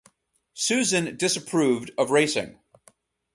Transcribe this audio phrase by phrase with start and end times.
[0.55, 2.57] Susan disapproved of racing.